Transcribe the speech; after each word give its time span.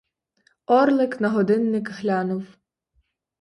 Орлик 0.77 1.13
на 1.21 1.29
годинник 1.29 1.87
глянув. 1.99 2.45